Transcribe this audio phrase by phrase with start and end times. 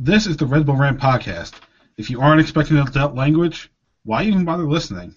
[0.00, 1.54] This is the Red Bull Rant podcast.
[1.96, 3.68] If you aren't expecting adult language,
[4.04, 5.16] why even bother listening?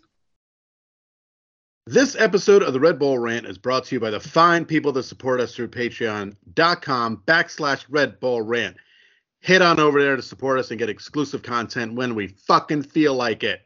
[1.86, 4.91] This episode of the Red Bull Rant is brought to you by the fine people
[4.94, 8.75] that support us through patreon.com backslash Red Bull Rant.
[9.44, 13.13] Head on over there to support us and get exclusive content when we fucking feel
[13.13, 13.61] like it.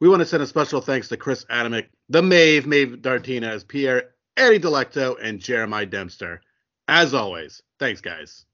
[0.00, 4.10] We want to send a special thanks to Chris Adamick, the Mave, Mave Dartinez, Pierre,
[4.36, 6.42] Eddie Delecto, and Jeremiah Dempster.
[6.88, 8.44] As always, thanks, guys.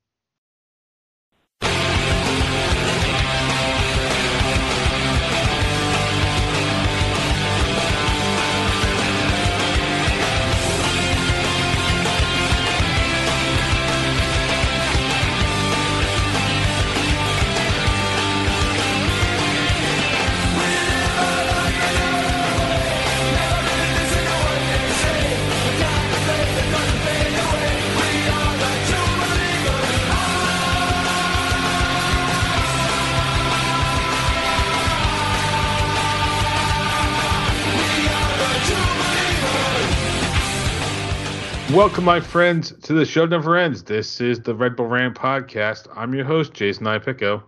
[41.79, 43.85] Welcome, my friends, to the show never ends.
[43.85, 45.87] This is the Red Bull Rant podcast.
[45.95, 47.41] I'm your host, Jason Ipico.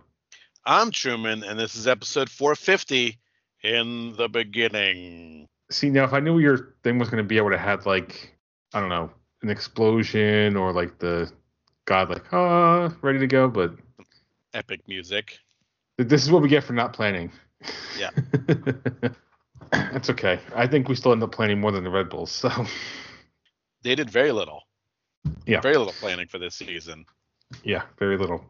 [0.65, 3.19] I'm Truman, and this is episode 450
[3.61, 5.49] in the beginning.
[5.69, 7.85] See, now if I knew your thing was going to be able to have had
[7.85, 8.33] like,
[8.73, 11.29] I don't know, an explosion or like the
[11.83, 13.73] God, like, ah, ready to go, but
[14.53, 15.39] Epic music.
[15.97, 17.33] this is what we get for not planning.
[17.99, 18.11] Yeah.
[19.73, 20.39] That's okay.
[20.55, 22.31] I think we still end up planning more than the Red Bulls.
[22.31, 22.49] So,
[23.83, 24.63] They did very little.
[25.45, 25.61] Yeah.
[25.61, 27.05] Very little planning for this season.
[27.63, 28.43] yeah, very little.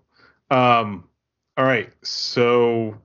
[0.49, 1.07] Um,
[1.57, 1.91] all right.
[2.03, 2.97] So,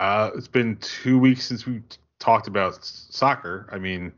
[0.00, 1.82] uh, it's been two weeks since we
[2.18, 3.68] talked about s- soccer.
[3.72, 4.12] I mean,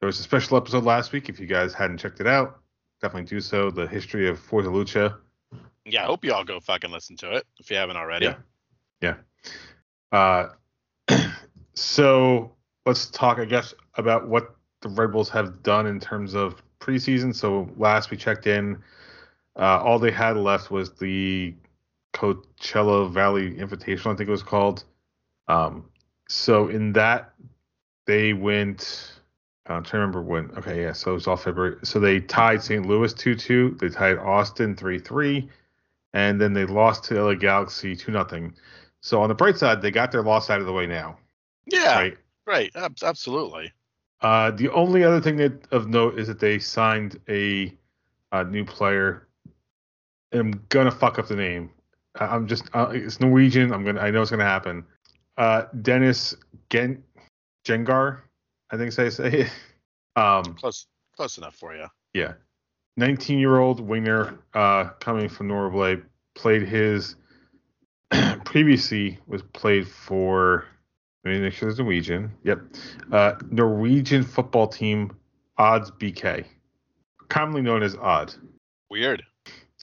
[0.00, 1.28] there was a special episode last week.
[1.28, 2.60] If you guys hadn't checked it out,
[3.00, 3.70] definitely do so.
[3.70, 5.16] The history of Forza Lucha.
[5.84, 8.34] Yeah, I hope you all go fucking listen to it if you haven't already.
[9.00, 9.14] Yeah.
[10.12, 10.48] Uh,
[11.74, 12.54] so
[12.86, 17.34] let's talk, I guess, about what the Red Bulls have done in terms of preseason.
[17.34, 18.82] So last we checked in,
[19.56, 21.54] uh, all they had left was the
[22.14, 24.84] Coachella Valley Invitational, I think it was called.
[25.48, 25.84] Um,
[26.28, 27.34] so in that,
[28.06, 29.12] they went.
[29.66, 30.50] I'm trying to remember when.
[30.58, 30.92] Okay, yeah.
[30.92, 31.78] So it was all February.
[31.84, 32.84] So they tied St.
[32.84, 33.78] Louis 2-2.
[33.78, 35.48] They tied Austin 3-3,
[36.12, 38.50] and then they lost to LA Galaxy 2 0
[39.00, 41.16] So on the bright side, they got their loss out of the way now.
[41.66, 42.18] Yeah, Right.
[42.46, 42.70] right.
[43.02, 43.72] absolutely.
[44.24, 47.72] Uh, the only other thing that of note is that they signed a,
[48.32, 49.28] a new player.
[50.32, 51.70] I'm gonna fuck up the name.
[52.18, 53.72] I- I'm just uh, it's Norwegian.
[53.72, 54.84] I'm gonna I know it's gonna happen.
[55.36, 56.34] Uh, Dennis
[56.70, 57.02] Gen
[57.66, 58.20] Gjengaar,
[58.70, 59.50] I think I say it.
[60.16, 60.86] Um, Close
[61.16, 61.86] close enough for you.
[62.14, 62.34] yeah,
[62.96, 65.96] 19 year old winger uh, coming from Norway
[66.36, 67.16] played his
[68.44, 70.64] previously was played for.
[71.24, 72.32] Let me make sure it's Norwegian.
[72.42, 72.60] Yep,
[73.12, 75.16] uh, Norwegian football team
[75.56, 76.44] Odds BK,
[77.28, 78.34] commonly known as Odd.
[78.90, 79.22] Weird.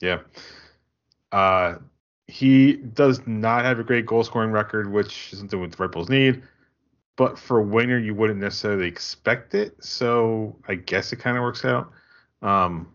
[0.00, 0.20] Yeah.
[1.32, 1.76] Uh,
[2.26, 5.90] he does not have a great goal scoring record, which is something with the Red
[5.90, 6.42] Bulls need.
[7.16, 9.76] But for a winner, you wouldn't necessarily expect it.
[9.84, 11.90] So I guess it kind of works out.
[12.40, 12.88] Um,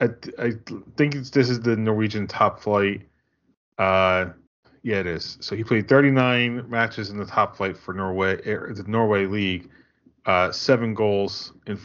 [0.00, 0.52] I, I
[0.96, 3.02] think it's, this is the Norwegian top flight.
[3.78, 4.26] Uh,
[4.82, 5.38] yeah, it is.
[5.40, 9.70] So he played 39 matches in the top flight for Norway, er, the Norway league.
[10.26, 11.78] Uh, seven goals in.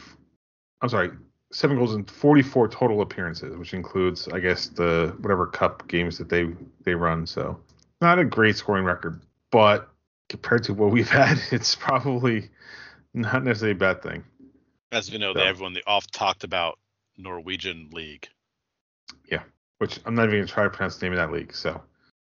[0.82, 1.10] I'm sorry,
[1.50, 6.28] seven goals in 44 total appearances, which includes, I guess, the whatever cup games that
[6.28, 6.48] they
[6.82, 7.26] they run.
[7.26, 7.58] So
[8.00, 9.88] not a great scoring record, but
[10.28, 12.50] compared to what we've had, it's probably
[13.14, 14.24] not necessarily a bad thing.
[14.92, 16.78] As we know, So- everyone they oft talked about
[17.16, 18.28] Norwegian league.
[19.30, 19.42] Yeah,
[19.78, 21.54] which I'm not even gonna try to pronounce the name of that league.
[21.54, 21.80] So,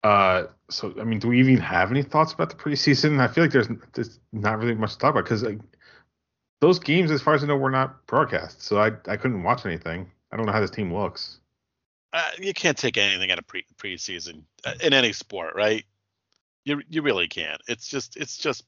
[0.07, 3.19] uh, so I mean, do we even have any thoughts about the preseason?
[3.19, 5.59] I feel like there's, there's not really much to talk about because like,
[6.61, 9.65] those games, as far as I know, were not broadcast, so I I couldn't watch
[9.65, 10.11] anything.
[10.31, 11.39] I don't know how this team looks.
[12.13, 15.83] Uh, you can't take anything out of pre preseason uh, in any sport, right?
[16.65, 17.61] You you really can't.
[17.67, 18.63] It's just it's just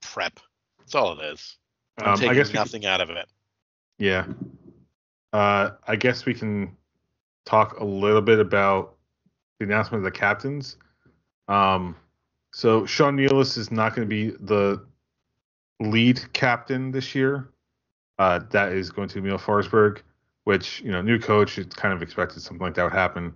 [0.00, 0.38] prep.
[0.78, 1.56] That's all it is.
[1.98, 3.26] I'm Um, I taking guess we could- nothing out of it.
[3.98, 4.26] Yeah.
[5.32, 6.76] Uh, I guess we can
[7.46, 8.96] talk a little bit about
[9.58, 10.76] the announcement of the captains.
[11.48, 11.96] Um,
[12.52, 14.84] so Sean Nealis is not going to be the
[15.80, 17.50] lead captain this year.
[18.18, 20.00] Uh, that is going to Emil Forsberg,
[20.44, 23.34] which you know, new coach, it's kind of expected something like that would happen.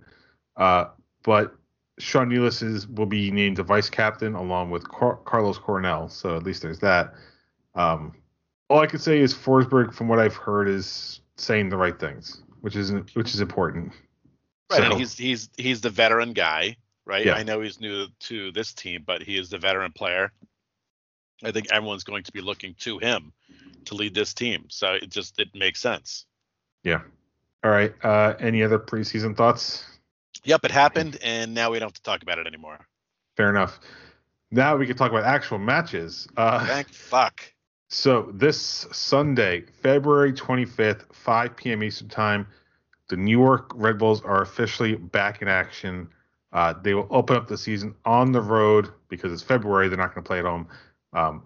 [0.55, 0.85] Uh,
[1.23, 1.53] but
[1.99, 6.07] Sean Nealis is will be named the vice captain along with Car- Carlos Coronel.
[6.07, 7.13] So at least there's that.
[7.75, 8.13] Um,
[8.69, 12.41] all I can say is Forsberg, from what I've heard, is saying the right things,
[12.61, 13.91] which is which is important.
[14.71, 16.77] Right, So- and he's he's he's the veteran guy,
[17.09, 17.25] right?
[17.25, 17.33] Yeah.
[17.33, 20.31] I know he's new to this team, but he is the veteran player.
[21.43, 23.33] I think everyone's going to be looking to him
[23.85, 24.65] to lead this team.
[24.69, 26.25] So it just it makes sense.
[26.83, 27.01] Yeah.
[27.63, 27.93] All right.
[28.03, 29.85] Uh, any other preseason thoughts?
[30.45, 32.79] Yep, it happened, and now we don't have to talk about it anymore.
[33.35, 33.79] Fair enough.
[34.51, 36.27] Now we can talk about actual matches.
[36.37, 37.43] Uh, Thank fuck.
[37.89, 41.83] So this Sunday, February 25th, 5 p.m.
[41.83, 42.47] Eastern Time,
[43.09, 46.07] the New York Red Bulls are officially back in action.
[46.51, 49.87] Uh, they will open up the season on the road because it's February.
[49.87, 50.67] They're not going to play at home
[51.13, 51.43] um,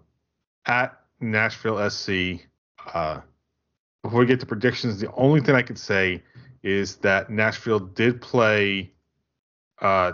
[0.65, 2.45] at Nashville SC.
[2.93, 3.21] Uh,
[4.01, 6.23] before we get to predictions, the only thing I could say
[6.61, 8.91] is that Nashville did play.
[9.81, 10.13] Uh,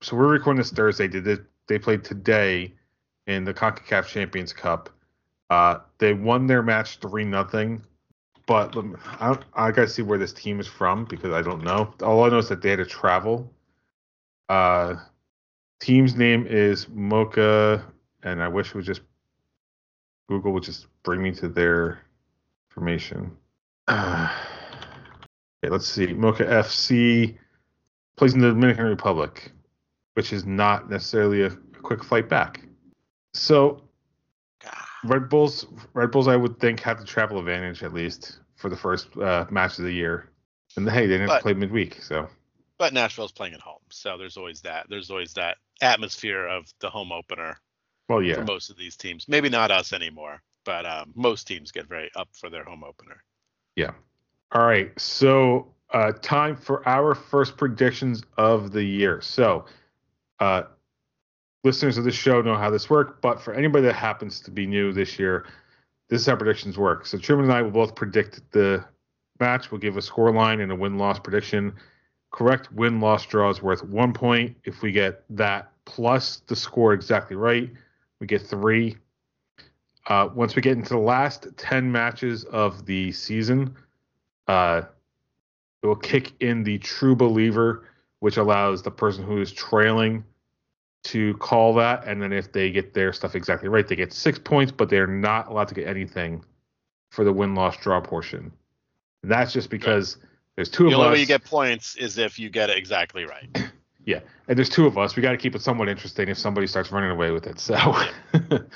[0.00, 1.08] so we're recording this Thursday.
[1.08, 1.36] Did they,
[1.66, 2.72] they played today
[3.26, 4.90] in the Concacaf Champions Cup?
[5.50, 7.82] Uh, they won their match three nothing,
[8.46, 8.74] but
[9.20, 11.92] I, I gotta see where this team is from because I don't know.
[12.02, 13.50] All I know is that they had to travel.
[14.48, 14.96] Uh,
[15.80, 17.84] team's name is Mocha,
[18.22, 19.02] and I wish it would just
[20.28, 22.00] Google would just bring me to their
[22.70, 23.36] information.
[23.88, 24.28] Uh,
[25.64, 26.12] okay, let's see.
[26.12, 27.36] Mocha FC
[28.16, 29.52] plays in the Dominican Republic,
[30.14, 32.62] which is not necessarily a, a quick flight back.
[33.34, 33.82] So
[35.04, 38.76] Red Bulls, Red Bulls, I would think have the travel advantage at least for the
[38.76, 40.30] first uh, match of the year.
[40.76, 42.28] And hey, they didn't But- play midweek, so
[42.78, 44.86] But Nashville's playing at home, so there's always that.
[44.88, 47.60] There's always that atmosphere of the home opener
[48.08, 48.34] well, yeah.
[48.34, 49.28] for most of these teams.
[49.28, 53.22] Maybe not us anymore, but um, most teams get very up for their home opener.
[53.76, 53.92] yeah.
[54.52, 59.20] All right, so uh, time for our first predictions of the year.
[59.20, 59.64] So,
[60.38, 60.64] uh,
[61.64, 64.66] listeners of the show know how this works, but for anybody that happens to be
[64.66, 65.46] new this year,
[66.08, 67.06] this is how predictions work.
[67.06, 68.84] So Truman and I will both predict the
[69.40, 69.70] match.
[69.70, 71.74] We'll give a score line and a win loss prediction.
[72.34, 74.56] Correct win loss draw is worth one point.
[74.64, 77.70] If we get that plus the score exactly right,
[78.18, 78.96] we get three.
[80.08, 83.76] Uh, once we get into the last 10 matches of the season,
[84.48, 84.82] uh,
[85.80, 87.86] it will kick in the true believer,
[88.18, 90.24] which allows the person who is trailing
[91.04, 92.02] to call that.
[92.04, 95.06] And then if they get their stuff exactly right, they get six points, but they're
[95.06, 96.44] not allowed to get anything
[97.10, 98.50] for the win loss draw portion.
[99.22, 100.16] And that's just because
[100.56, 103.24] there's two The of only way you get points is if you get it exactly
[103.24, 103.48] right.
[104.04, 105.16] yeah, and there's two of us.
[105.16, 107.58] We got to keep it somewhat interesting if somebody starts running away with it.
[107.58, 107.76] So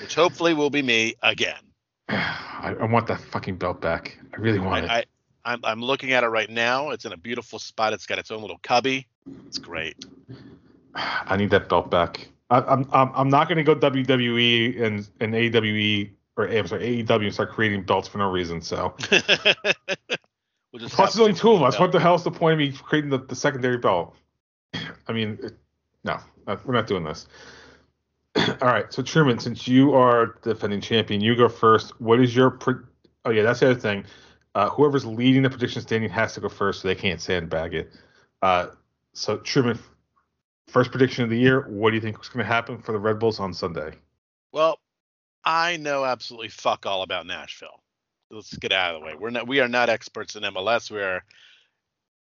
[0.01, 1.59] Which hopefully will be me again.
[2.09, 4.17] I, I want that fucking belt back.
[4.33, 4.91] I really want it.
[4.91, 5.03] I, I,
[5.45, 6.89] I'm, I'm looking at it right now.
[6.89, 7.93] It's in a beautiful spot.
[7.93, 9.07] It's got its own little cubby.
[9.47, 9.95] It's great.
[10.95, 12.29] I need that belt back.
[12.49, 17.25] I, I'm I'm I'm not gonna go WWE and and AWE or I'm sorry AEW
[17.25, 18.61] and start creating belts for no reason.
[18.61, 18.95] So
[20.71, 21.75] we'll just plus there's only two of us.
[21.75, 21.81] belt.
[21.81, 24.15] What the hell's the point of me creating the, the secondary belt?
[25.07, 25.57] I mean, it,
[26.03, 27.27] no, uh, we're not doing this.
[28.35, 31.99] All right, so Truman, since you are defending champion, you go first.
[31.99, 32.85] What is your pre-
[33.25, 34.05] oh yeah, that's the other thing.
[34.55, 37.91] Uh, whoever's leading the prediction standing has to go first, so they can't sandbag it.
[38.41, 38.67] Uh,
[39.13, 39.79] so Truman,
[40.67, 41.67] first prediction of the year.
[41.67, 43.93] What do you think is going to happen for the Red Bulls on Sunday?
[44.51, 44.79] Well,
[45.43, 47.81] I know absolutely fuck all about Nashville.
[48.31, 49.15] Let's get out of the way.
[49.19, 49.47] We're not.
[49.47, 50.91] We are not experts in MLS.
[50.91, 51.23] We are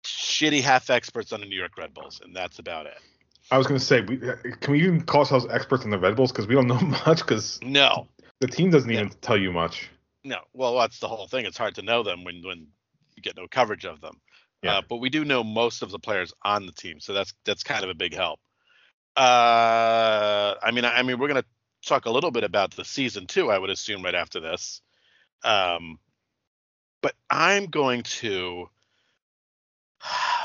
[0.05, 2.99] shitty half experts on the New York Red Bulls, and that's about it.
[3.50, 6.17] I was going to say, we, can we even call ourselves experts in the Red
[6.17, 8.08] Bulls because we don't know much because No,
[8.41, 9.91] the team doesn't even tell you much.
[10.24, 10.39] no.
[10.53, 11.44] Well, that's the whole thing.
[11.44, 12.67] It's hard to know them when when
[13.17, 14.20] you get no coverage of them.
[14.63, 14.79] Yeah.
[14.79, 17.63] Uh, but we do know most of the players on the team, so that's that's
[17.63, 18.41] kind of a big help.
[19.17, 21.44] Uh, I mean, I, I mean, we're gonna
[21.86, 23.51] talk a little bit about the season too.
[23.51, 24.81] I would assume right after this.
[25.44, 25.98] Um,
[27.03, 28.69] but I'm going to.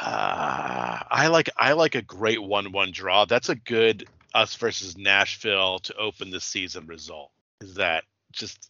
[0.02, 3.26] Uh, I like I like a great one-one draw.
[3.26, 7.32] That's a good us versus Nashville to open the season result.
[7.62, 8.70] Is that just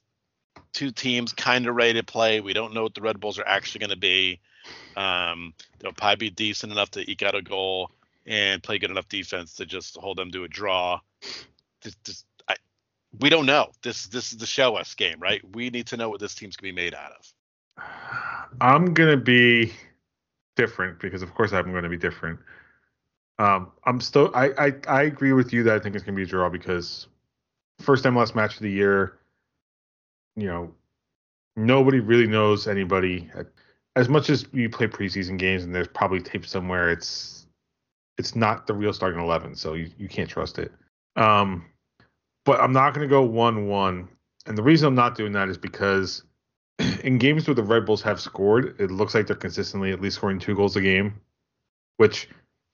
[0.71, 2.39] two teams kind of ready to play?
[2.41, 4.39] We don't know what the Red Bulls are actually going to be.
[4.95, 7.91] Um, they'll probably be decent enough to eke out a goal
[8.25, 10.99] and play good enough defense to just hold them to a draw.
[11.81, 12.25] Just, just,
[13.17, 13.71] we don't know.
[13.81, 15.41] This this is the show us game, right?
[15.55, 17.83] We need to know what this team's gonna be made out of.
[18.61, 19.73] I'm gonna be
[20.55, 22.39] different because, of course, I'm gonna be different.
[23.39, 24.31] Um, I'm still.
[24.35, 27.07] I, I I agree with you that I think it's gonna be a draw because
[27.79, 29.17] first MLS match of the year.
[30.35, 30.73] You know,
[31.55, 33.29] nobody really knows anybody.
[33.95, 37.47] As much as you play preseason games and there's probably tape somewhere, it's
[38.17, 40.71] it's not the real starting eleven, so you, you can't trust it.
[41.15, 41.65] Um,
[42.45, 44.07] but I'm not gonna go one one,
[44.45, 46.23] and the reason I'm not doing that is because
[47.03, 50.17] in games where the Red Bulls have scored, it looks like they're consistently at least
[50.17, 51.19] scoring two goals a game,
[51.97, 52.29] which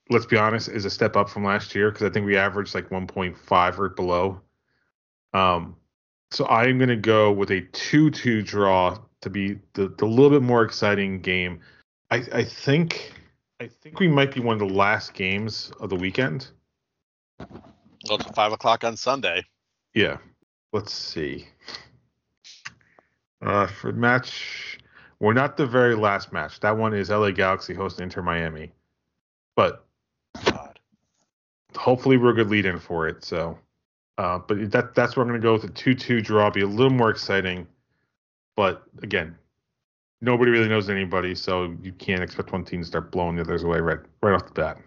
[0.10, 2.76] let's be honest, is a step up from last year because I think we averaged
[2.76, 4.40] like 1.5 or below.
[5.34, 5.76] Um,
[6.32, 10.30] so I am going to go with a 2-2 draw to be the, the little
[10.30, 11.60] bit more exciting game.
[12.12, 13.14] I, I think
[13.60, 16.50] I think we might be one of the last games of the weekend.
[17.40, 19.44] Well, it's five o'clock on Sunday.
[19.96, 20.18] Yeah.
[20.74, 21.48] Let's see.
[23.42, 24.78] Uh, for match,
[25.20, 26.60] we're not the very last match.
[26.60, 28.74] That one is LA Galaxy hosting Inter Miami,
[29.56, 29.86] but
[30.52, 30.80] God.
[31.78, 33.24] hopefully we're a good lead in for it.
[33.24, 33.58] So,
[34.18, 36.50] uh, but that that's where I'm going to go with a two-two draw.
[36.50, 37.66] Be a little more exciting,
[38.58, 39.38] but again,
[40.22, 43.64] nobody really knows anybody, so you can't expect one team to start blowing the others
[43.64, 44.78] away right right off the bat.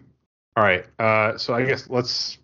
[0.55, 2.37] All right, uh, so I guess let's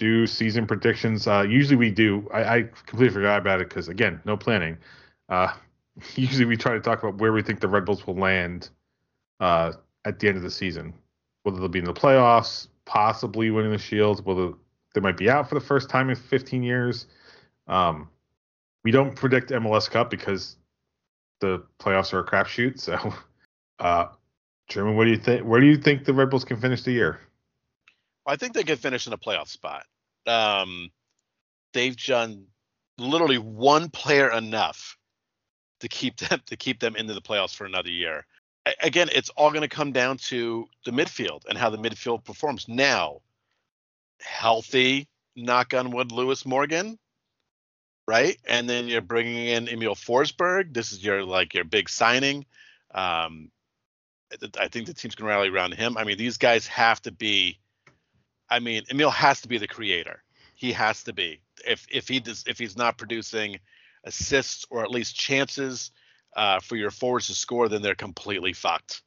[0.00, 1.28] do season predictions.
[1.28, 2.28] Uh, usually we do.
[2.32, 4.76] I, I completely forgot about it because again, no planning.
[5.28, 5.52] Uh,
[6.16, 8.70] usually we try to talk about where we think the Red Bulls will land
[9.38, 9.72] uh,
[10.04, 10.92] at the end of the season,
[11.44, 14.52] whether they'll be in the playoffs, possibly winning the Shield, whether
[14.94, 17.06] they might be out for the first time in 15 years.
[17.68, 18.08] Um,
[18.82, 20.56] we don't predict MLS Cup because
[21.40, 22.80] the playoffs are a crapshoot.
[22.80, 22.96] So,
[23.78, 24.06] uh,
[24.74, 25.44] what do you think?
[25.44, 27.20] Where do you think the Red Bulls can finish the year?
[28.30, 29.84] I think they could finish in a playoff spot.
[30.26, 30.90] Um,
[31.72, 32.46] they've done
[32.98, 34.96] literally one player enough
[35.80, 38.26] to keep them to keep them into the playoffs for another year.
[38.66, 42.24] A- again, it's all going to come down to the midfield and how the midfield
[42.24, 42.68] performs.
[42.68, 43.20] Now,
[44.20, 46.98] healthy, knock on wood, Lewis Morgan,
[48.06, 48.38] right?
[48.46, 50.74] And then you're bringing in Emil Forsberg.
[50.74, 52.44] This is your like your big signing.
[52.94, 53.50] Um,
[54.58, 55.96] I think the team's going to rally around him.
[55.96, 57.58] I mean, these guys have to be.
[58.50, 60.22] I mean, Emil has to be the creator.
[60.54, 61.40] He has to be.
[61.66, 63.58] If if he does, if he's not producing
[64.04, 65.90] assists or at least chances
[66.36, 69.02] uh, for your forwards to score, then they're completely fucked.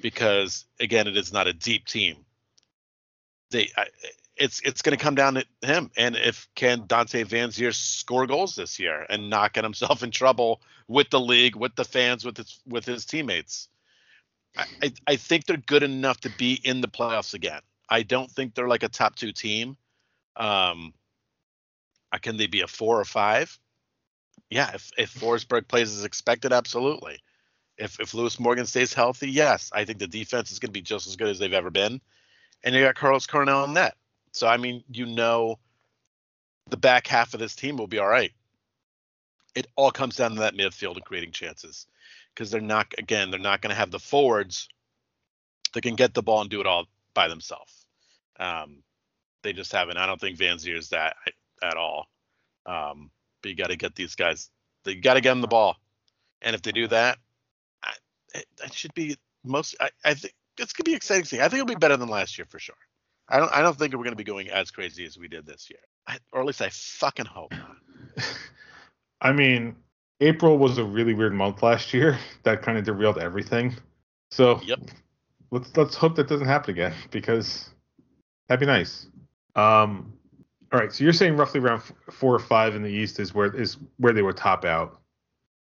[0.00, 2.24] Because again, it is not a deep team.
[3.50, 3.86] They, I,
[4.36, 8.54] it's it's going to come down to him, and if can Dante Vanzeir score goals
[8.54, 12.36] this year and not get himself in trouble with the league, with the fans, with
[12.36, 13.68] his with his teammates.
[14.82, 17.60] I, I think they're good enough to be in the playoffs again.
[17.88, 19.76] I don't think they're like a top two team.
[20.36, 20.92] Um,
[22.22, 23.58] can they be a four or five?
[24.50, 27.18] Yeah, if if Forsberg plays as expected, absolutely.
[27.76, 30.82] If if Lewis Morgan stays healthy, yes, I think the defense is going to be
[30.82, 32.00] just as good as they've ever been.
[32.64, 33.94] And you got Carlos Coronel in net,
[34.32, 35.58] so I mean, you know,
[36.70, 38.32] the back half of this team will be all right.
[39.54, 41.86] It all comes down to that midfield and creating chances,
[42.34, 44.68] because they're not again they're not going to have the forwards
[45.74, 47.77] that can get the ball and do it all by themselves.
[48.38, 48.82] Um,
[49.42, 49.96] they just haven't.
[49.96, 51.16] I don't think Vanzeir is that
[51.62, 52.06] at all.
[52.66, 53.10] Um,
[53.42, 54.50] but you got to get these guys.
[54.84, 55.76] You got to get them the ball,
[56.42, 57.18] and if they do that,
[57.82, 57.92] I,
[58.34, 59.76] it, that should be most.
[59.80, 61.24] I, I think it's gonna be exciting.
[61.24, 61.40] Thing.
[61.40, 62.76] I think it'll be better than last year for sure.
[63.28, 63.52] I don't.
[63.52, 66.18] I don't think we're gonna be going as crazy as we did this year, I,
[66.32, 67.76] or at least I fucking hope not.
[69.20, 69.76] I mean,
[70.20, 73.74] April was a really weird month last year that kind of derailed everything.
[74.30, 74.80] So Yep.
[75.50, 77.70] let's let's hope that doesn't happen again because
[78.48, 79.06] that'd be nice.
[79.54, 80.12] Um,
[80.72, 83.54] all right, so you're saying roughly around four or five in the East is where
[83.54, 85.00] is where they would top out.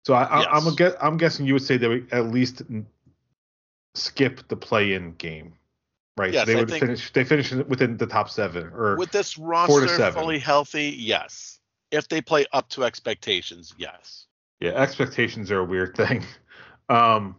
[0.05, 0.75] So I, I, I'm a Yes.
[0.75, 2.61] guess, I'm guessing you would say they would at least
[3.95, 5.53] skip the play-in game,
[6.17, 6.33] right?
[6.33, 7.11] Yes, they I would finish.
[7.13, 10.21] They finish within the top seven, or With this to roster seven.
[10.21, 11.59] fully healthy, yes.
[11.91, 14.27] If they play up to expectations, yes.
[14.59, 16.23] Yeah, expectations are a weird thing.
[16.89, 17.37] Um,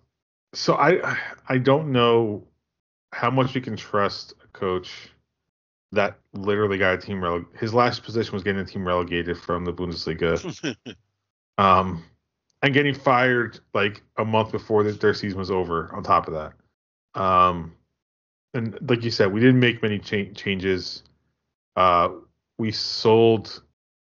[0.54, 2.44] so I I don't know
[3.12, 5.11] how much you can trust a coach
[5.92, 9.64] that literally got a team releg- his last position was getting a team relegated from
[9.64, 10.75] the Bundesliga.
[11.58, 12.04] um,
[12.62, 15.94] and getting fired like a month before the, their season was over.
[15.94, 17.75] On top of that, um,
[18.54, 21.02] and like you said, we didn't make many cha- changes.
[21.76, 22.08] Uh,
[22.58, 23.62] we sold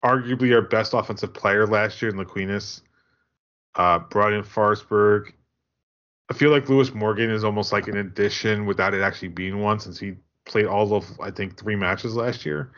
[0.03, 2.82] arguably our best offensive player last year in Luquinhas.
[3.75, 5.32] Uh, brought in Forsberg.
[6.30, 9.80] I feel like Lewis Morgan is almost like an addition without it actually being one,
[9.80, 10.15] since he
[10.46, 12.72] played all of I think three matches last year.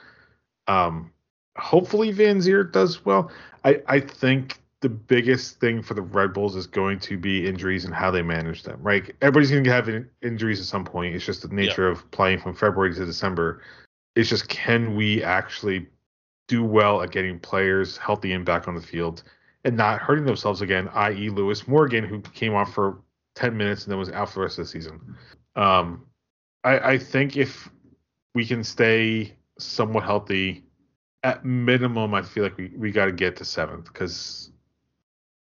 [0.67, 1.11] Um,
[1.57, 3.31] hopefully Vanzeir does well.
[3.63, 7.85] I I think the biggest thing for the Red Bulls is going to be injuries
[7.85, 8.79] and how they manage them.
[8.81, 11.15] Right, everybody's going to have in- injuries at some point.
[11.15, 13.61] It's just the nature of playing from February to December.
[14.15, 15.87] It's just can we actually
[16.47, 19.23] do well at getting players healthy and back on the field
[19.63, 22.99] and not hurting themselves again, i.e., Lewis Morgan, who came off for
[23.35, 25.17] 10 minutes and then was out for the rest of the season.
[25.55, 26.05] Um,
[26.65, 27.69] I, I think if
[28.33, 30.63] we can stay somewhat healthy,
[31.23, 34.51] at minimum, I feel like we, we got to get to seventh because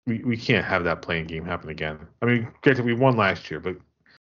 [0.07, 1.99] we, we can't have that playing game happen again.
[2.23, 3.77] I mean, granted, we won last year, but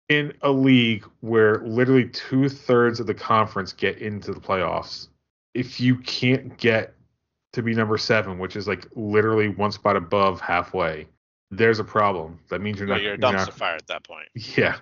[0.08, 5.08] in a league where literally two thirds of the conference get into the playoffs,
[5.54, 6.94] if you can't get
[7.52, 11.06] to be number seven, which is like literally one spot above halfway,
[11.52, 12.40] there's a problem.
[12.50, 13.02] That means you're Well, not.
[13.04, 14.26] you're a you're dumpster not- fire at that point.
[14.56, 14.76] Yeah.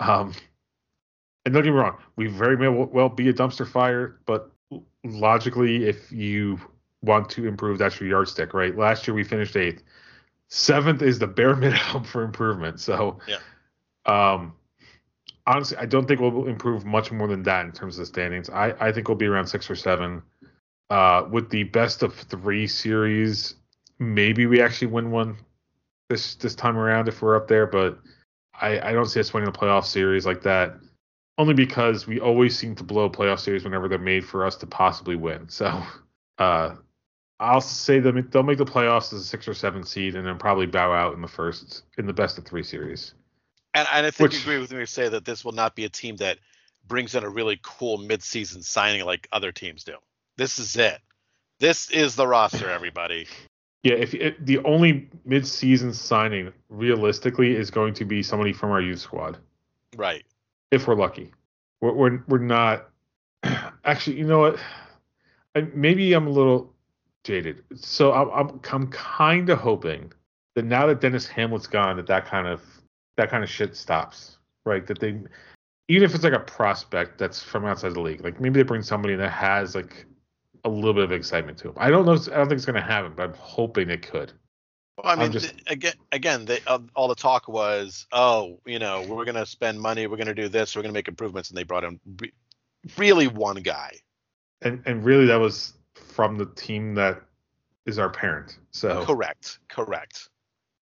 [0.00, 0.34] Um,
[1.44, 4.50] and don't get me wrong, we very may well be a dumpster fire, but
[5.04, 6.60] logically, if you
[7.02, 8.76] want to improve, that's your yardstick, right?
[8.76, 9.82] Last year we finished eighth.
[10.48, 12.80] Seventh is the bare minimum for improvement.
[12.80, 13.38] So, Yeah.
[14.04, 14.54] Um,
[15.46, 18.50] honestly, I don't think we'll improve much more than that in terms of the standings.
[18.50, 20.22] I, I think we'll be around six or seven.
[20.90, 23.54] Uh, with the best of three series,
[23.98, 25.36] maybe we actually win one
[26.08, 27.98] this this time around if we're up there, but
[28.60, 30.74] I, I don't see us winning a playoff series like that.
[31.42, 34.66] Only because we always seem to blow playoff series whenever they're made for us to
[34.68, 35.48] possibly win.
[35.48, 35.82] So
[36.38, 36.76] uh,
[37.40, 40.38] I'll say them they'll make the playoffs as a six or seven seed and then
[40.38, 43.14] probably bow out in the first in the best of three series.
[43.74, 45.74] And, and I think Which- you agree with me to say that this will not
[45.74, 46.38] be a team that
[46.86, 49.96] brings in a really cool midseason signing like other teams do.
[50.36, 51.00] This is it.
[51.58, 53.26] This is the roster, everybody.
[53.82, 59.00] Yeah, if the only mid-season signing realistically is going to be somebody from our youth
[59.00, 59.38] squad,
[59.96, 60.24] Right.
[60.72, 61.32] If we're lucky.
[61.80, 62.88] We're we're, we're not.
[63.84, 64.58] Actually, you know what?
[65.54, 66.74] I, maybe I'm a little
[67.22, 67.62] jaded.
[67.76, 70.12] So I'm I'm, I'm kind of hoping
[70.56, 72.62] that now that Denis Hamlett's gone, that that kind of
[73.16, 74.38] that kind of shit stops.
[74.64, 74.86] Right?
[74.86, 75.20] That they,
[75.88, 78.82] even if it's like a prospect that's from outside the league, like maybe they bring
[78.82, 80.06] somebody that has like
[80.64, 81.74] a little bit of excitement to him.
[81.76, 82.12] I don't know.
[82.12, 84.32] I don't think it's going to happen, but I'm hoping it could.
[85.02, 89.02] Well, I mean, just- again, again, they, uh, all the talk was, oh, you know,
[89.02, 91.48] we're going to spend money, we're going to do this, we're going to make improvements,
[91.50, 92.32] and they brought in re-
[92.96, 93.96] really one guy.
[94.60, 97.20] And and really, that was from the team that
[97.84, 98.58] is our parent.
[98.70, 99.58] So Correct.
[99.68, 100.28] Correct.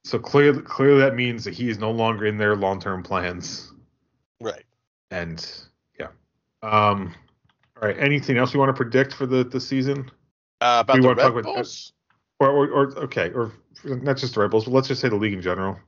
[0.04, 3.73] so clearly, clearly that means that he is no longer in their long-term plans.
[4.42, 4.64] Right.
[5.11, 5.42] And
[5.99, 6.09] yeah.
[6.62, 7.14] Um.
[7.81, 7.99] All right.
[7.99, 10.11] Anything else you want to predict for the the season?
[10.61, 11.92] Uh, about We the Red about- Bulls,
[12.42, 13.52] Or or, or okay, or
[13.85, 15.78] not just the Red Bulls, but let's just say the league in general.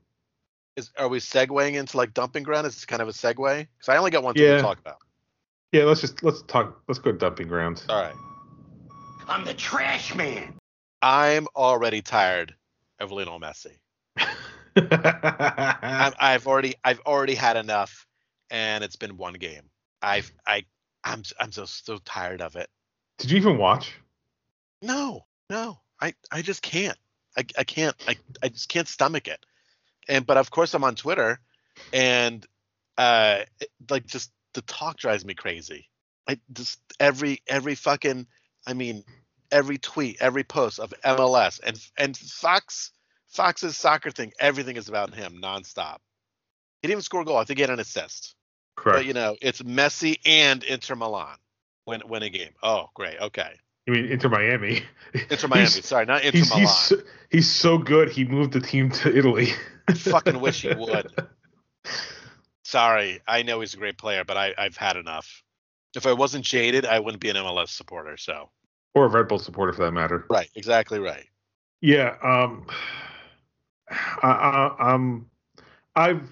[0.77, 2.67] is are we segueing into like dumping ground?
[2.67, 3.35] Is this kind of a segue?
[3.77, 4.57] Because I only got one thing Yeah.
[4.57, 4.99] to talk about.
[5.73, 5.83] Yeah.
[5.85, 6.81] Let's just let's talk.
[6.87, 7.83] Let's go dumping ground.
[7.89, 8.15] All right.
[9.29, 10.55] I'm the trash man.
[11.03, 12.55] I'm already tired
[13.01, 13.73] of Lionel Messi.
[14.77, 18.07] I'm, I've already I've already had enough,
[18.51, 19.71] and it's been one game.
[20.03, 20.65] I've I
[21.03, 22.69] I'm I'm so so tired of it.
[23.19, 23.95] Did you even watch?
[24.83, 26.99] No, no, I I just can't.
[27.37, 27.97] I I can't.
[28.07, 29.45] I I just can't stomach it.
[30.09, 31.41] And but of course I'm on Twitter,
[31.93, 32.47] and
[32.99, 35.89] uh, it- like just the talk drives me crazy.
[36.29, 38.27] I just every every fucking
[38.67, 39.05] I mean
[39.51, 42.93] every tweet, every post of MLS and and Fox
[43.29, 45.99] Fox's soccer thing, everything is about him nonstop.
[46.81, 47.37] He didn't even score a goal.
[47.37, 48.35] I think he had an assist.
[48.77, 48.99] Correct.
[49.01, 51.37] But you know, it's Messi and Inter Milan
[51.87, 52.53] win win a game.
[52.63, 53.19] Oh, great.
[53.21, 53.59] Okay.
[53.87, 54.83] I mean, Inter Miami.
[55.31, 55.67] Inter Miami.
[55.69, 56.61] He's- Sorry, not Inter he's, Milan.
[56.63, 56.97] he's, so,
[57.31, 58.11] he's so good.
[58.11, 59.49] He moved the team to Italy.
[59.89, 61.13] I fucking wish he would.
[62.65, 65.43] Sorry, I know he's a great player, but I, I've had enough.
[65.95, 68.17] If I wasn't jaded, I wouldn't be an MLS supporter.
[68.17, 68.49] So
[68.95, 70.25] or a Red Bull supporter for that matter.
[70.31, 71.27] right, exactly right.
[71.81, 72.17] Yeah.
[72.23, 72.67] Um.
[73.91, 74.29] I,
[74.79, 75.27] I, um.
[75.95, 76.29] I've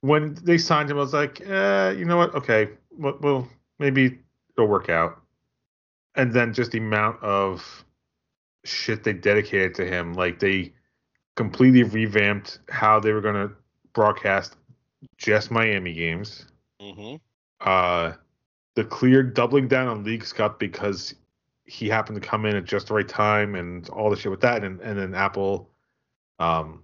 [0.00, 2.34] when they signed him, I was like, eh, you know what?
[2.34, 4.18] Okay, well, well, maybe
[4.56, 5.20] it'll work out.
[6.16, 7.84] And then just the amount of
[8.64, 10.72] shit they dedicated to him, like they
[11.36, 13.54] completely revamped how they were going to
[13.92, 14.56] broadcast
[15.16, 16.46] just Miami games.
[16.80, 17.16] hmm
[17.60, 18.12] uh
[18.74, 21.14] the clear doubling down on Leagues Cup because
[21.64, 24.40] he happened to come in at just the right time and all the shit with
[24.40, 25.70] that and and then Apple
[26.38, 26.82] um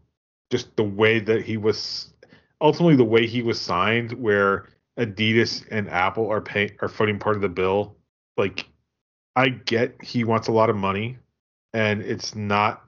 [0.51, 2.12] just the way that he was
[2.61, 7.37] ultimately the way he was signed where Adidas and Apple are paying are footing part
[7.37, 7.97] of the bill
[8.37, 8.67] like
[9.37, 11.18] I get he wants a lot of money
[11.75, 12.83] and it's not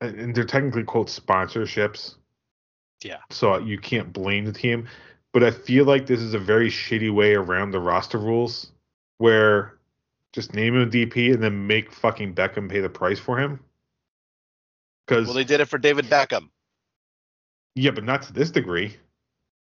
[0.00, 2.14] and they're technically quote sponsorships
[3.02, 3.18] Yeah.
[3.30, 4.86] so you can't blame the team
[5.32, 8.72] but I feel like this is a very shitty way around the roster rules
[9.18, 9.78] where
[10.32, 13.58] just name him a DP and then make fucking Beckham pay the price for him.
[15.06, 16.50] Because Well, they did it for David Beckham,
[17.74, 18.96] yeah, but not to this degree.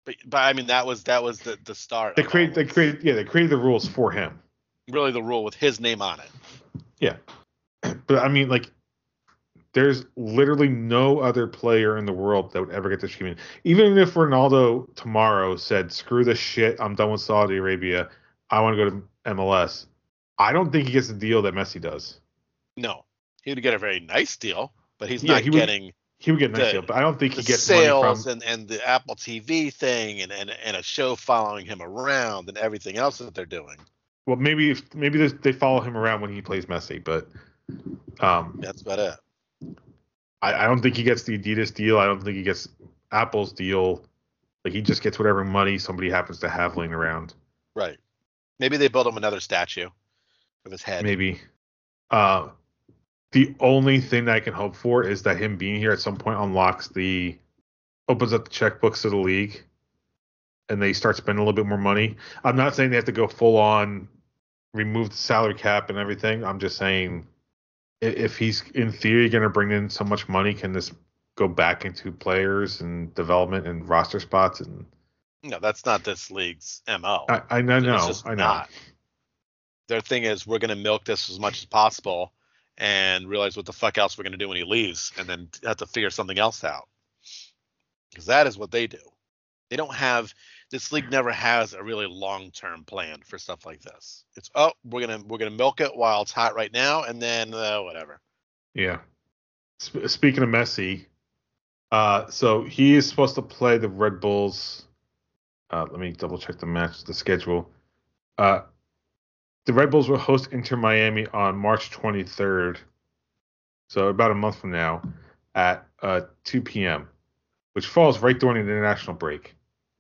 [0.04, 2.16] but, but I mean that was that was the the start.
[2.16, 4.40] They created they created yeah they created the rules for him.
[4.88, 6.31] Really the rule with his name on it.
[7.01, 7.16] Yeah,
[8.07, 8.70] but I mean like
[9.74, 13.38] there's literally no other player in the world that would ever get this treatment.
[13.64, 18.09] Even if Ronaldo tomorrow said screw this shit, I'm done with Saudi Arabia,
[18.51, 19.87] I want to go to MLS.
[20.38, 22.20] I don't think he gets the deal that Messi does.
[22.77, 23.05] No,
[23.42, 26.33] he would get a very nice deal, but he's Yeah, not he would- getting he
[26.33, 28.33] would get a nice The- deal, but I don't think he gets money sales from.
[28.33, 32.59] and, and the Apple TV thing and, and and a show following him around and
[32.59, 33.77] everything else that they're doing.
[34.28, 37.28] Well, maybe if, maybe they- they follow him around when he plays Messi, but
[38.20, 39.14] um, That's about it.
[40.42, 41.98] I, I don't think he gets the Adidas deal.
[41.98, 42.68] I don't think he gets
[43.10, 44.04] Apple's deal.
[44.66, 47.32] Like he just gets whatever money somebody happens to have laying around.
[47.74, 47.96] Right.
[48.58, 49.88] Maybe they build him another statue
[50.66, 51.04] of his head.
[51.04, 51.40] Maybe.
[52.10, 52.48] Uh,
[53.32, 56.16] the only thing that I can hope for is that him being here at some
[56.18, 57.38] point unlocks the
[58.10, 59.64] opens up the checkbooks to the league
[60.68, 62.16] and they start spending a little bit more money.
[62.44, 64.06] I'm not saying they have to go full on
[64.74, 66.44] remove the salary cap and everything.
[66.44, 67.26] I'm just saying
[68.00, 70.92] if he's in theory going to bring in so much money, can this
[71.37, 74.61] go back into players and development and roster spots?
[74.61, 74.85] And
[75.42, 77.24] No, that's not this league's mo.
[77.28, 78.44] I, I know, It's I know.
[78.44, 78.70] not.
[79.88, 82.33] Their thing is we're going to milk this as much as possible
[82.76, 85.48] and realize what the fuck else we're going to do when he leaves, and then
[85.64, 86.88] have to figure something else out.
[88.11, 88.98] Because that is what they do.
[89.70, 90.33] They don't have
[90.70, 94.24] this league never has a really long term plan for stuff like this.
[94.37, 97.54] It's oh we're gonna we're gonna milk it while it's hot right now, and then
[97.54, 98.20] uh, whatever.
[98.74, 98.98] Yeah.
[99.81, 101.07] Sp- speaking of Messi,
[101.90, 104.87] uh, so he is supposed to play the Red Bulls.
[105.70, 107.70] Uh, let me double check the match, the schedule.
[108.37, 108.62] Uh,
[109.66, 112.78] the Red Bulls will host Inter Miami on March 23rd,
[113.88, 115.02] so about a month from now,
[115.54, 117.07] at uh, 2 p.m.,
[117.74, 119.54] which falls right during the international break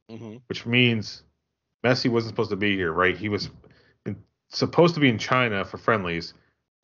[0.08, 1.22] hmm which means
[1.84, 3.16] Messi wasn't supposed to be here, right?
[3.16, 3.50] He was
[4.06, 4.16] in,
[4.48, 6.34] supposed to be in China for friendlies.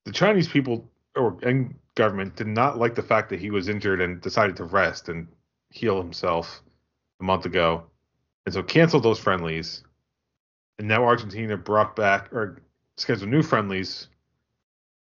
[0.05, 4.01] The Chinese people or and government did not like the fact that he was injured
[4.01, 5.27] and decided to rest and
[5.71, 6.63] heal himself
[7.21, 7.85] a month ago,
[8.47, 9.83] and so canceled those friendlies.
[10.79, 12.63] And now Argentina brought back or
[12.97, 14.09] scheduled new friendlies.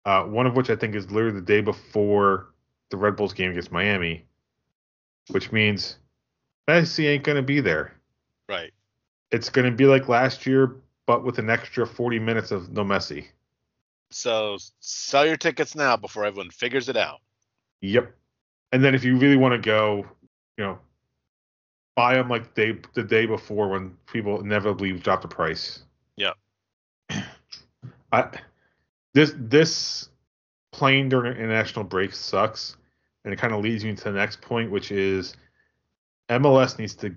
[0.06, 2.54] Uh, one of which I think is literally the day before
[2.89, 4.26] the Red Bulls game against Miami,
[5.30, 5.97] which means
[6.67, 8.00] Messi ain't gonna be there
[8.49, 8.73] Right.
[9.32, 10.75] it's going to be like last year,
[11.06, 13.27] but with an extra 40 minutes of no Messi.
[14.10, 17.19] So sell your tickets now before everyone figures it out.
[17.82, 18.13] Yep.
[18.73, 20.06] And then if you really want to go,
[20.58, 20.80] you know,
[21.95, 25.84] buy them like day the day before when people inevitably drop the price.
[26.17, 26.36] Yep.
[28.12, 28.30] I
[29.13, 30.10] this this
[30.71, 32.77] playing during international break sucks,
[33.23, 35.36] and it kind of leads me to the next point, which is
[36.30, 37.15] MLS needs to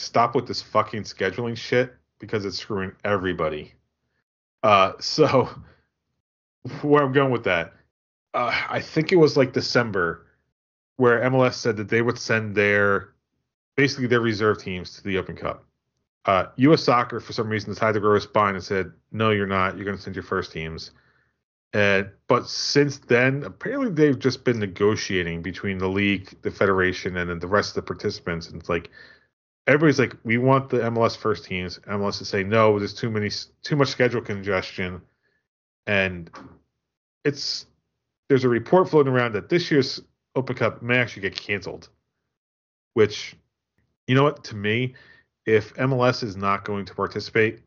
[0.00, 3.74] stop with this fucking scheduling shit because it's screwing everybody.
[4.62, 5.48] Uh, so
[6.82, 7.74] where I'm going with that,
[8.34, 10.26] uh, I think it was like December
[10.96, 13.14] where MLS said that they would send their
[13.76, 15.64] basically their reserve teams to the Open Cup.
[16.26, 16.82] Uh, U.S.
[16.84, 19.76] Soccer, for some reason, decided to grow a spine and said, "No, you're not.
[19.76, 20.90] You're going to send your first teams."
[21.72, 27.30] And but since then, apparently they've just been negotiating between the league, the federation, and
[27.30, 28.48] then the rest of the participants.
[28.48, 28.90] And it's like
[29.66, 33.30] everybody's like, "We want the MLS first teams." MLS is saying, "No, there's too many,
[33.62, 35.02] too much schedule congestion,"
[35.86, 36.30] and
[37.24, 37.66] it's
[38.28, 40.00] there's a report floating around that this year's
[40.34, 41.88] Open Cup may actually get canceled.
[42.94, 43.36] Which,
[44.06, 44.44] you know what?
[44.44, 44.94] To me,
[45.46, 47.60] if MLS is not going to participate,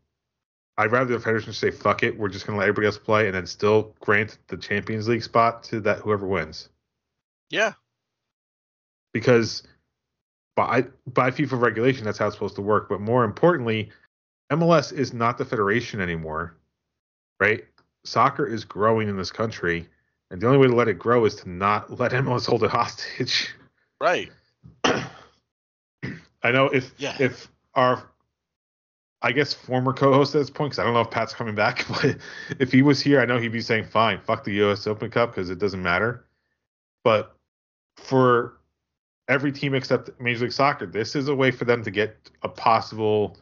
[0.78, 3.28] I'd rather the federation say fuck it, we're just going to let everybody else play,
[3.28, 6.70] and then still grant the Champions League spot to that whoever wins.
[7.50, 7.74] Yeah.
[9.14, 9.64] Because
[10.56, 12.90] by by FIFA regulation, that's how it's supposed to work.
[12.90, 13.90] But more importantly,
[14.52, 16.56] MLS is not the federation anymore,
[17.40, 17.66] right?
[18.04, 19.88] Soccer is growing in this country,
[20.30, 22.70] and the only way to let it grow is to not let MLS hold it
[22.72, 23.50] hostage.
[24.02, 24.32] Right.
[24.84, 27.16] I know if Yeah.
[27.20, 28.10] if our
[29.26, 31.86] I guess former co-host at this point, because I don't know if Pat's coming back,
[31.90, 32.18] but
[32.60, 34.86] if he was here, I know he'd be saying, "Fine, fuck the U.S.
[34.86, 36.26] Open Cup because it doesn't matter."
[37.04, 37.36] But
[37.96, 38.58] for
[39.28, 42.50] every team except Major League Soccer, this is a way for them to get a
[42.50, 43.38] possible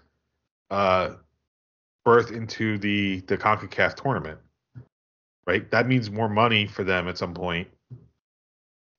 [0.69, 1.15] uh,
[2.05, 4.39] berth into the the Concacaf tournament,
[5.45, 5.69] right?
[5.71, 7.67] That means more money for them at some point,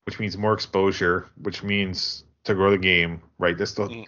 [0.06, 3.56] which means more exposure, which means to grow the game, right?
[3.56, 4.06] This still, Mm.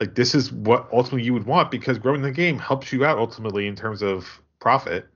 [0.00, 3.18] like this is what ultimately you would want because growing the game helps you out
[3.18, 5.06] ultimately in terms of profit.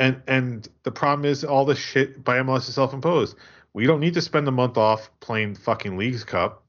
[0.00, 3.36] And and the problem is all this shit by MLS is self-imposed.
[3.74, 6.64] We don't need to spend a month off playing fucking Leagues Cup.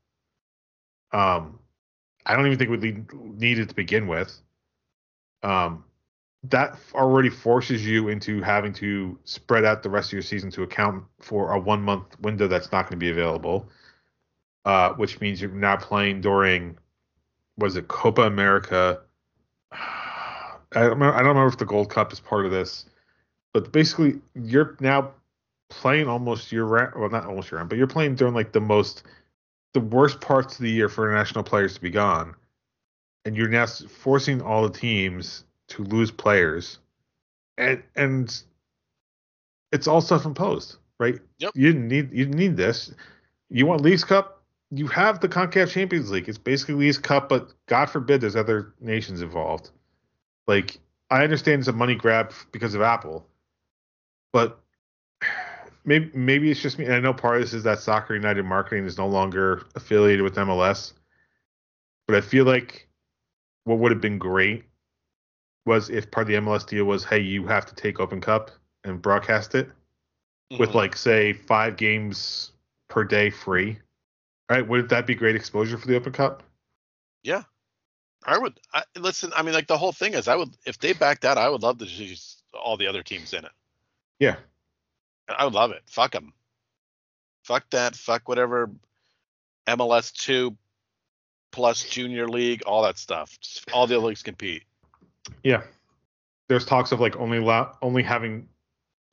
[1.14, 1.58] Um,
[2.26, 4.38] I don't even think we need- it to begin with.
[5.44, 5.86] Um,
[6.44, 10.64] that already forces you into having to spread out the rest of your season to
[10.64, 13.70] account for a one month window that's not going to be available.
[14.66, 16.78] Uh, which means you're now playing during
[17.58, 19.02] was it Copa America?
[19.72, 22.86] I don't, remember, I don't remember if the Gold Cup is part of this,
[23.54, 25.12] but basically you're now
[25.70, 26.94] playing almost year round.
[26.96, 29.04] Well, not almost year round, but you're playing during like the most,
[29.74, 32.36] the worst parts of the year for international players to be gone,
[33.26, 36.80] and you're now forcing all the teams to lose players,
[37.58, 38.44] and and
[39.72, 41.20] it's all self-imposed, right?
[41.40, 41.52] Yep.
[41.56, 42.94] You didn't need you didn't need this.
[43.50, 44.44] You want Leagues Cup?
[44.74, 46.30] You have the Concacaf Champions League.
[46.30, 49.70] It's basically Leagues Cup, but God forbid there's other nations involved.
[50.48, 53.28] Like I understand it's a money grab because of Apple,
[54.34, 54.60] but
[55.86, 56.86] maybe maybe it's just me.
[56.86, 60.22] And I know part of this is that Soccer United Marketing is no longer affiliated
[60.24, 60.94] with MLS,
[62.08, 62.88] but I feel like
[63.64, 64.64] what would have been great
[65.66, 68.52] was if part of the MLS deal was, hey, you have to take Open Cup
[68.84, 69.70] and broadcast it
[70.58, 70.76] with Mhm.
[70.76, 72.52] like say five games
[72.90, 73.80] per day free.
[74.50, 76.44] All right, would that be great exposure for the Open Cup?
[77.24, 77.44] Yeah,
[78.26, 79.32] I would I, listen.
[79.36, 81.62] I mean, like the whole thing is, I would if they backed out, I would
[81.62, 82.18] love to see
[82.54, 83.52] all the other teams in it.
[84.22, 84.36] Yeah,
[85.28, 85.82] I would love it.
[85.88, 86.32] Fuck them.
[87.44, 87.96] Fuck that.
[87.96, 88.70] Fuck whatever.
[89.68, 90.56] MLS two
[91.52, 93.38] plus junior league, all that stuff.
[93.42, 94.64] Just all the other leagues compete.
[95.44, 95.64] yeah.
[96.48, 98.48] There's talks of like only la- only having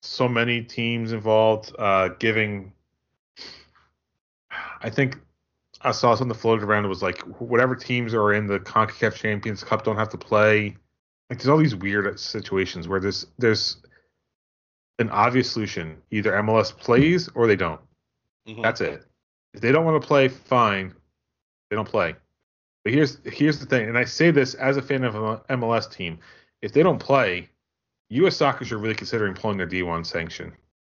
[0.03, 2.73] so many teams involved, uh, giving.
[4.83, 5.19] I think
[5.83, 6.85] I saw something floated around.
[6.85, 10.77] It was like whatever teams are in the Concacaf Champions Cup don't have to play.
[11.31, 13.77] Like there's all these weird situations where there's there's
[14.99, 16.01] an obvious solution.
[16.11, 17.81] Either MLS plays or they don't.
[18.47, 18.63] Mhm.
[18.63, 19.05] That's it.
[19.55, 20.95] If they don't want to play, fine.
[21.71, 22.17] They don't play.
[22.85, 25.91] But here's here's the thing, and I say this as a fan of an MLS
[25.91, 26.19] team.
[26.63, 27.51] If they don't play,
[28.11, 28.37] U.S.
[28.37, 30.53] Soccer should really considering pulling their D1 sanction.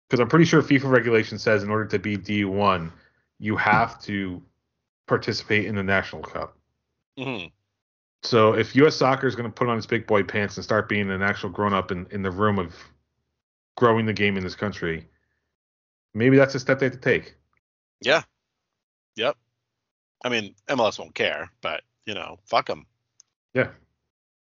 [0.09, 2.91] Because I'm pretty sure FIFA regulation says in order to be D1,
[3.39, 4.43] you have to
[5.07, 6.57] participate in the National Cup.
[7.19, 7.51] Mhm.
[8.23, 8.97] So if U.S.
[8.97, 11.51] Soccer is going to put on its big boy pants and start being an actual
[11.51, 12.75] grown up in, in the room of
[13.77, 15.09] growing the game in this country,
[16.15, 17.35] maybe that's a step they have to take.
[18.01, 18.23] Yeah.
[19.17, 19.37] Yep.
[20.25, 22.87] I mean, MLS won't care, but you know, fuck them.
[23.55, 23.69] Yeah.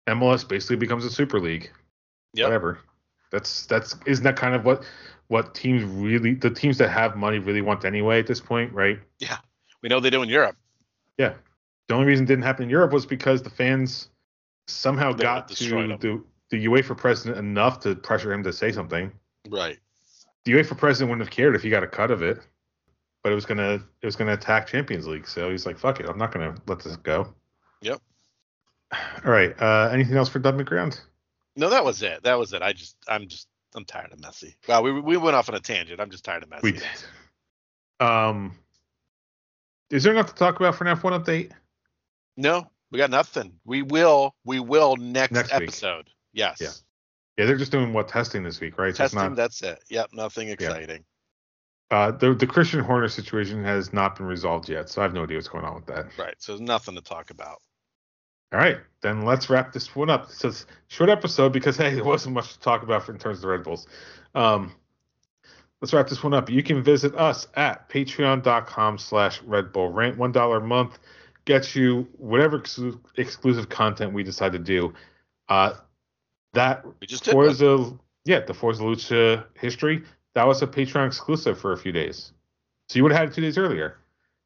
[0.08, 1.70] MLS basically becomes a super league.
[2.34, 2.44] Yeah.
[2.44, 2.78] Whatever.
[3.30, 4.84] That's that's isn't that kind of what
[5.28, 8.98] what teams really the teams that have money really want anyway at this point, right?
[9.18, 9.38] Yeah.
[9.82, 10.56] We know they do in Europe.
[11.18, 11.34] Yeah.
[11.88, 14.08] The only reason it didn't happen in Europe was because the fans
[14.66, 15.54] somehow They got to
[15.98, 19.12] the the UEFA president enough to pressure him to say something.
[19.48, 19.78] Right.
[20.44, 22.40] The UEFA president wouldn't have cared if he got a cut of it,
[23.22, 25.28] but it was gonna it was gonna attack Champions League.
[25.28, 27.34] So he's like, "Fuck it, I'm not gonna let this go."
[27.82, 28.00] Yep.
[29.24, 29.54] All right.
[29.60, 31.00] Uh, anything else for dumping ground?
[31.56, 32.22] No, that was it.
[32.22, 32.62] That was it.
[32.62, 34.54] I just, I'm just, I'm tired of Messi.
[34.68, 36.00] Wow, we we went off on a tangent.
[36.00, 36.62] I'm just tired of Messi.
[36.62, 36.84] We did.
[38.00, 38.54] Um,
[39.90, 41.50] is there enough to talk about for an F1 update?
[42.36, 43.52] No, we got nothing.
[43.64, 45.74] We will, we will next, Next week.
[46.32, 46.58] Yes.
[46.60, 46.70] Yeah.
[47.38, 48.94] Yeah, they're just doing what testing this week, right?
[48.94, 49.18] So Testing.
[49.20, 49.82] not- That's it.
[49.88, 50.10] Yep.
[50.12, 51.04] Nothing exciting.
[51.90, 55.22] uh, the the Christian Horner situation has not been resolved yet, so I have no
[55.24, 56.06] idea what's going on with that.
[56.18, 56.34] Right.
[56.38, 57.58] So there's nothing to talk about.
[58.52, 60.24] All right, then let's wrap this one up.
[60.24, 60.52] It's a
[60.88, 63.62] short episode because hey, there wasn't much to talk about in terms of the Red
[63.62, 63.86] Bulls.
[64.34, 64.72] Um,
[65.80, 66.50] let's wrap this one up.
[66.50, 70.18] You can visit us at patreon.com slash Red Bull Rant.
[70.18, 70.98] One dollar a month
[71.44, 74.92] gets you whatever exclu- exclusive content we decide to do.
[75.48, 75.74] Uh,
[76.54, 77.32] that We just did.
[77.32, 77.92] Forza,
[78.24, 80.02] yeah, the Forza Lucha history,
[80.34, 82.32] that was a Patreon exclusive for a few days.
[82.88, 83.98] So you would have had it two days earlier.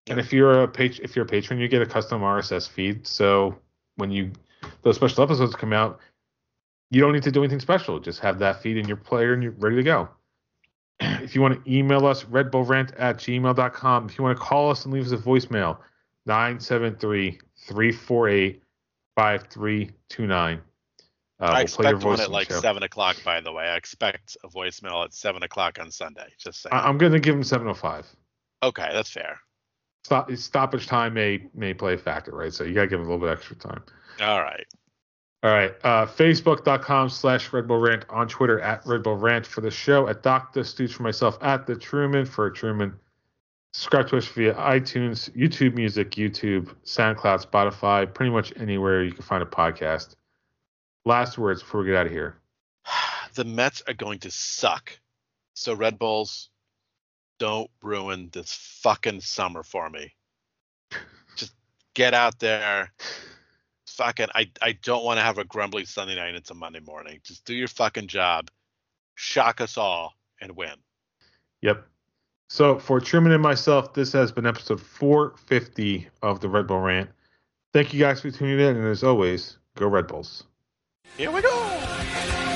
[0.06, 3.06] And if you're a page, if you're a patron, you get a custom RSS feed.
[3.06, 3.56] So
[3.96, 4.32] when you
[4.82, 6.00] those special episodes come out,
[6.90, 7.98] you don't need to do anything special.
[7.98, 10.08] Just have that feed in your player and you're ready to go.
[11.00, 14.06] If you want to email us, redbullrant at gmail.com.
[14.06, 15.78] If you want to call us and leave us a voicemail,
[16.26, 18.62] 973 348
[19.16, 20.60] 5329.
[21.44, 22.60] Uh, I we'll expect one at on like show.
[22.60, 23.16] seven o'clock.
[23.24, 26.28] By the way, I expect a voicemail at seven o'clock on Sunday.
[26.38, 26.72] Just saying.
[26.72, 28.06] I- I'm going to give him 705.
[28.62, 29.38] okay, that's fair.
[30.04, 32.52] Stop, stoppage time may may play a factor, right?
[32.52, 33.82] So you got to give him a little bit extra time.
[34.20, 34.66] All right.
[35.42, 35.72] All right.
[35.84, 38.04] Uh, Facebook.com slash Red Bull Rant.
[38.08, 40.08] On Twitter at Red Bull Rant for the show.
[40.08, 40.62] At Dr.
[40.64, 41.36] Stooge for myself.
[41.42, 42.94] At The Truman for Truman.
[43.74, 49.22] Subscribe to us via iTunes, YouTube Music, YouTube, SoundCloud, Spotify, pretty much anywhere you can
[49.24, 50.14] find a podcast.
[51.04, 52.36] Last words before we get out of here.
[53.34, 54.98] the Mets are going to suck.
[55.54, 56.50] So Red Bulls,
[57.38, 60.14] don't ruin this fucking summer for me.
[61.36, 61.54] Just
[61.94, 62.92] get out there.
[63.86, 67.20] Fucking I I don't want to have a grumbly Sunday night into Monday morning.
[67.22, 68.50] Just do your fucking job.
[69.14, 70.74] Shock us all and win.
[71.62, 71.86] Yep.
[72.48, 77.10] So for Truman and myself, this has been episode 450 of the Red Bull Rant.
[77.72, 80.44] Thank you guys for tuning in, and as always, go Red Bulls.
[81.16, 82.53] Here we go.